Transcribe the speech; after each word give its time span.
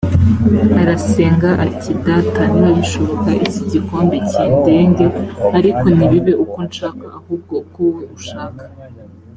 arasenga 0.81 1.49
ati 1.65 1.91
data 2.05 2.41
niba 2.51 2.69
bishoboka 2.79 3.29
iki 3.47 3.61
gikombe 3.71 4.15
kindenge 4.29 5.05
ariko 5.57 5.83
ntibibe 5.95 6.33
uko 6.43 6.57
nshaka 6.69 7.05
ahubwo 7.17 7.53
uko 7.63 7.77
wowe 7.87 8.05
ushaka 8.19 8.63